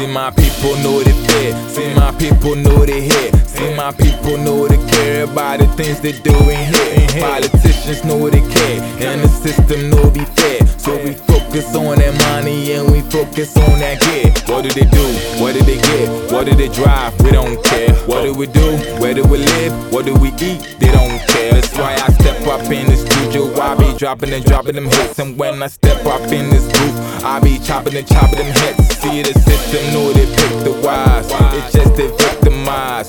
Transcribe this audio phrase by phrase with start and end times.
[0.00, 1.52] See my people know the fear.
[1.68, 3.34] See my people know the hit.
[3.46, 7.20] See my people know they care about the things they do in here.
[7.20, 10.66] Politicians know they care, and the system know be fair.
[10.78, 11.14] So we
[11.50, 14.30] focus on that money and we focus on that gear.
[14.46, 15.02] What do they do?
[15.42, 16.32] What do they get?
[16.32, 17.20] What do they drive?
[17.22, 17.92] We don't care.
[18.06, 18.76] What do we do?
[19.02, 19.92] Where do we live?
[19.92, 20.76] What do we eat?
[20.78, 21.52] They don't care.
[21.54, 23.52] That's why I step up in the studio.
[23.60, 27.24] I be dropping and dropping them hits, and when I step up in this booth,
[27.24, 28.96] I be chopping and chopping them hits.
[28.98, 31.26] See the system know they pick the wise.
[31.58, 33.08] It's just they victimize.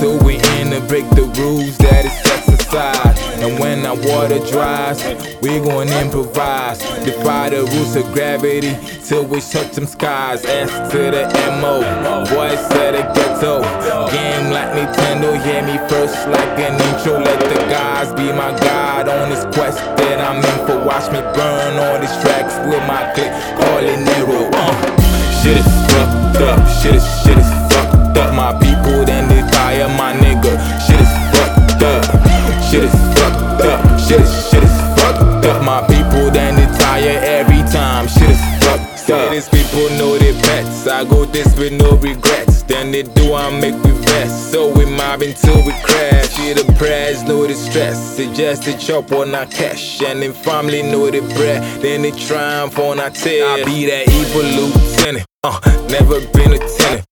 [0.00, 3.21] So we in to break the rules that is aside.
[3.42, 5.02] And when our water dries,
[5.42, 6.78] we gon' improvise.
[7.04, 10.44] Defy the rules of gravity till we touch them skies.
[10.44, 11.26] S to the
[11.60, 11.82] MO.
[12.30, 13.62] Boy said the ghetto.
[14.14, 15.34] Game like Nintendo.
[15.42, 17.18] Hear me first like an intro.
[17.18, 20.78] Let the guys be my guide on this quest that I'm in for.
[20.86, 23.32] Watch me burn all these tracks with my click.
[23.58, 24.50] Call it Nero.
[24.54, 25.02] Uh.
[25.42, 28.30] Shit is fucked up, shit is, shit is fucked up.
[28.36, 29.01] My people
[40.86, 42.62] I go this with no regrets.
[42.62, 44.50] Then they do, I make we vest.
[44.50, 46.38] So we mob until we crash.
[46.38, 48.18] Yeah, the prayers know the stress.
[48.18, 50.02] It's just a chop on our cash.
[50.02, 51.62] And then family know the bread.
[51.82, 53.46] Then they triumph on our tail.
[53.46, 55.26] I be that evil lieutenant.
[55.44, 57.06] Uh, never been a tenant.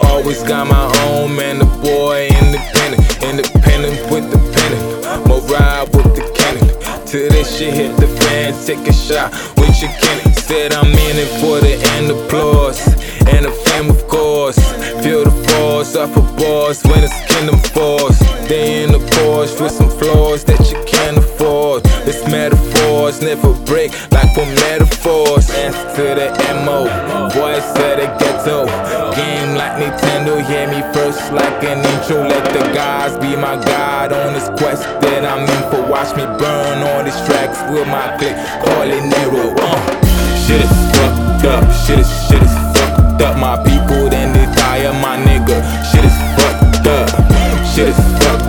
[0.00, 3.22] Always got my own man, the boy independent.
[3.22, 5.28] Independent with the pennant.
[5.28, 7.06] More ride with the cannon.
[7.06, 10.33] Till this shit hit the fan, take a shot with your cannon.
[10.44, 12.86] Said I'm in it for the end of applause.
[13.32, 14.58] And the fame, of course.
[15.02, 18.18] Feel the force off a boss when it's kingdom force.
[18.46, 21.84] They in the Porsche with some flaws that you can't afford.
[22.04, 25.48] This metaphors never break like for metaphors.
[25.48, 26.28] S to the
[26.60, 26.92] MO,
[27.32, 28.68] voice of the ghetto.
[29.16, 32.20] Game like Nintendo, hear me first like an intro.
[32.20, 35.90] Let the guys be my guide on this quest that I'm in for.
[35.90, 38.36] Watch me burn all these tracks with my click.
[38.60, 39.56] Call it Nero.
[39.56, 40.03] Uh.
[40.54, 43.36] Shit is fucked up, shit is, shit is fucked up.
[43.38, 45.58] My people then they tire my nigga.
[45.90, 47.08] Shit is fucked up,
[47.74, 48.43] shit is fucked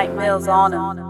[0.00, 1.09] Light bills on him.